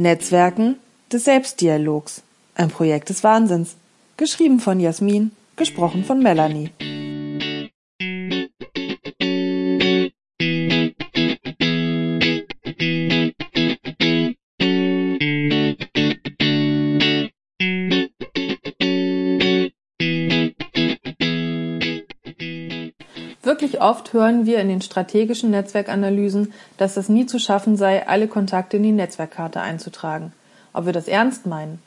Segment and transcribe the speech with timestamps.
[0.00, 0.76] Netzwerken
[1.12, 2.22] des Selbstdialogs.
[2.54, 3.76] Ein Projekt des Wahnsinns.
[4.16, 6.70] Geschrieben von Jasmin, gesprochen von Melanie.
[23.80, 28.76] Oft hören wir in den strategischen Netzwerkanalysen, dass es nie zu schaffen sei, alle Kontakte
[28.76, 30.32] in die Netzwerkkarte einzutragen.
[30.72, 31.80] Ob wir das ernst meinen?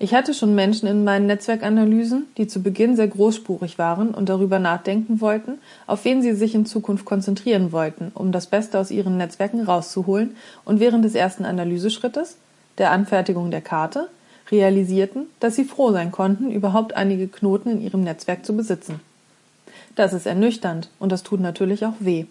[0.00, 4.60] Ich hatte schon Menschen in meinen Netzwerkanalysen, die zu Beginn sehr großspurig waren und darüber
[4.60, 9.16] nachdenken wollten, auf wen sie sich in Zukunft konzentrieren wollten, um das Beste aus ihren
[9.16, 12.36] Netzwerken rauszuholen und während des ersten Analyseschrittes,
[12.78, 14.08] der Anfertigung der Karte,
[14.52, 19.00] realisierten, dass sie froh sein konnten, überhaupt einige Knoten in ihrem Netzwerk zu besitzen.
[19.98, 22.26] Das ist ernüchternd und das tut natürlich auch weh.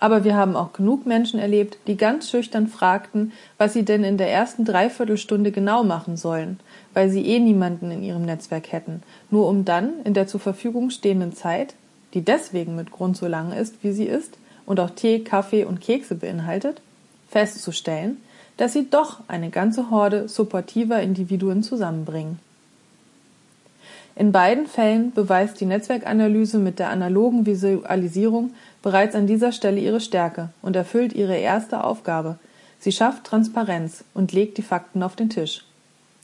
[0.00, 4.18] Aber wir haben auch genug Menschen erlebt, die ganz schüchtern fragten, was sie denn in
[4.18, 6.58] der ersten Dreiviertelstunde genau machen sollen,
[6.92, 10.90] weil sie eh niemanden in ihrem Netzwerk hätten, nur um dann in der zur Verfügung
[10.90, 11.76] stehenden Zeit,
[12.12, 15.80] die deswegen mit Grund so lang ist, wie sie ist und auch Tee, Kaffee und
[15.80, 16.82] Kekse beinhaltet,
[17.28, 18.16] festzustellen,
[18.56, 22.40] dass sie doch eine ganze Horde supportiver Individuen zusammenbringen.
[24.20, 28.50] In beiden Fällen beweist die Netzwerkanalyse mit der analogen Visualisierung
[28.82, 32.38] bereits an dieser Stelle ihre Stärke und erfüllt ihre erste Aufgabe.
[32.80, 35.64] Sie schafft Transparenz und legt die Fakten auf den Tisch.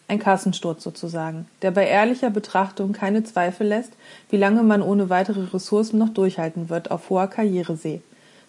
[0.09, 3.95] Ein Kassensturz sozusagen, der bei ehrlicher Betrachtung keine Zweifel lässt,
[4.29, 8.03] wie lange man ohne weitere Ressourcen noch durchhalten wird auf hoher Karrieresee.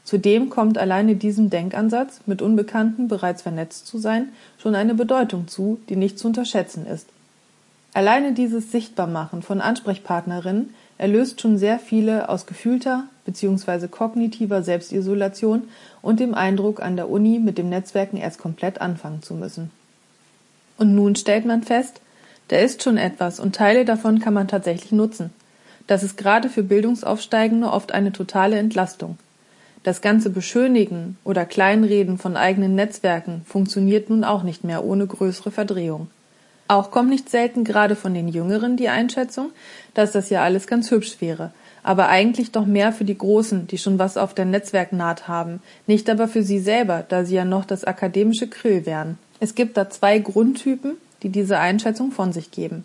[0.04, 5.80] Zudem kommt alleine diesem Denkansatz, mit Unbekannten bereits vernetzt zu sein, schon eine Bedeutung zu,
[5.88, 7.08] die nicht zu unterschätzen ist.
[7.98, 13.88] Alleine dieses Sichtbarmachen von Ansprechpartnerinnen erlöst schon sehr viele aus gefühlter bzw.
[13.88, 15.64] kognitiver Selbstisolation
[16.04, 19.72] und dem Eindruck, an der Uni mit dem Netzwerken erst komplett anfangen zu müssen.
[20.78, 22.00] Und nun stellt man fest,
[22.50, 25.32] da ist schon etwas und Teile davon kann man tatsächlich nutzen.
[25.88, 29.18] Das ist gerade für Bildungsaufsteigende oft eine totale Entlastung.
[29.82, 35.50] Das ganze Beschönigen oder Kleinreden von eigenen Netzwerken funktioniert nun auch nicht mehr ohne größere
[35.50, 36.12] Verdrehung.
[36.68, 39.52] Auch kommt nicht selten gerade von den Jüngeren die Einschätzung,
[39.94, 41.52] dass das ja alles ganz hübsch wäre,
[41.82, 46.10] aber eigentlich doch mehr für die Großen, die schon was auf der Netzwerknaht haben, nicht
[46.10, 49.18] aber für sie selber, da sie ja noch das akademische Krill wären.
[49.40, 52.84] Es gibt da zwei Grundtypen, die diese Einschätzung von sich geben.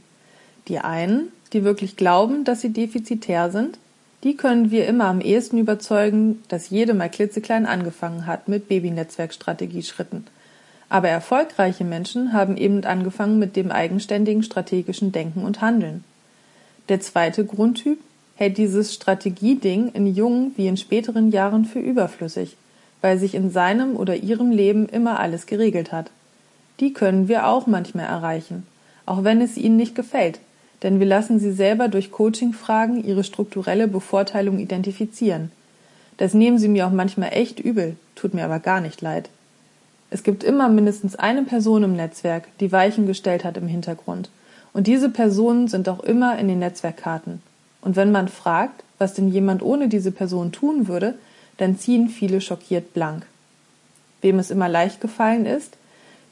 [0.68, 3.78] Die einen, die wirklich glauben, dass sie defizitär sind,
[4.22, 10.26] die können wir immer am ehesten überzeugen, dass jede mal klitzeklein angefangen hat mit Babynetzwerkstrategieschritten.
[10.92, 16.04] Aber erfolgreiche Menschen haben eben angefangen mit dem eigenständigen strategischen Denken und Handeln.
[16.90, 17.98] Der zweite Grundtyp
[18.34, 22.58] hält dieses Strategieding in jungen wie in späteren Jahren für überflüssig,
[23.00, 26.10] weil sich in seinem oder ihrem Leben immer alles geregelt hat.
[26.78, 28.66] Die können wir auch manchmal erreichen,
[29.06, 30.40] auch wenn es ihnen nicht gefällt,
[30.82, 35.52] denn wir lassen sie selber durch Coaching-Fragen ihre strukturelle Bevorteilung identifizieren.
[36.18, 39.30] Das nehmen sie mir auch manchmal echt übel, tut mir aber gar nicht leid.
[40.12, 44.28] Es gibt immer mindestens eine Person im Netzwerk, die Weichen gestellt hat im Hintergrund.
[44.74, 47.40] Und diese Personen sind auch immer in den Netzwerkkarten.
[47.80, 51.14] Und wenn man fragt, was denn jemand ohne diese Person tun würde,
[51.56, 53.24] dann ziehen viele schockiert blank.
[54.20, 55.78] Wem es immer leicht gefallen ist,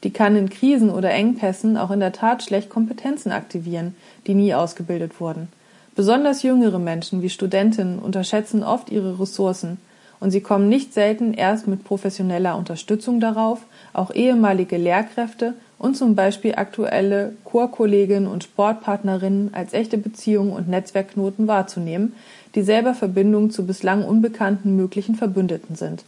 [0.03, 3.95] die kann in Krisen oder Engpässen auch in der Tat schlecht Kompetenzen aktivieren,
[4.27, 5.47] die nie ausgebildet wurden.
[5.95, 9.79] Besonders jüngere Menschen wie Studentinnen unterschätzen oft ihre Ressourcen
[10.21, 13.59] und sie kommen nicht selten erst mit professioneller Unterstützung darauf,
[13.91, 21.47] auch ehemalige Lehrkräfte und zum Beispiel aktuelle Chorkolleginnen und Sportpartnerinnen als echte Beziehungen und Netzwerkknoten
[21.47, 22.13] wahrzunehmen,
[22.53, 26.03] die selber Verbindungen zu bislang unbekannten möglichen Verbündeten sind.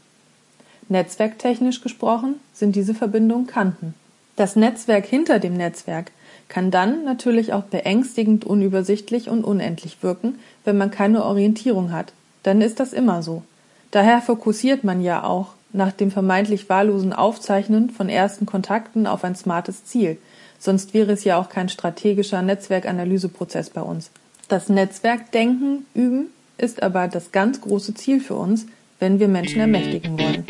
[0.90, 3.96] Netzwerktechnisch gesprochen sind diese Verbindungen Kanten.
[4.36, 6.12] Das Netzwerk hinter dem Netzwerk
[6.50, 10.36] kann dann natürlich auch beängstigend unübersichtlich und unendlich wirken,
[10.66, 12.14] wenn man keine Orientierung hat.
[12.44, 13.42] Dann ist das immer so.
[13.94, 19.36] Daher fokussiert man ja auch nach dem vermeintlich wahllosen Aufzeichnen von ersten Kontakten auf ein
[19.36, 20.18] smartes Ziel,
[20.58, 24.10] sonst wäre es ja auch kein strategischer Netzwerkanalyseprozess bei uns.
[24.48, 28.66] Das Netzwerkdenken üben ist aber das ganz große Ziel für uns,
[28.98, 30.48] wenn wir Menschen ermächtigen wollen.